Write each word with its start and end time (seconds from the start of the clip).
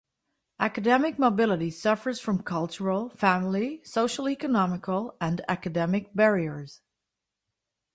Academic 0.59 1.19
mobility 1.19 1.69
suffers 1.69 2.19
from 2.19 2.41
cultural, 2.41 3.09
family, 3.11 3.83
socio-economical, 3.83 5.15
and 5.21 5.41
academic 5.47 6.11
barriers. 6.15 6.81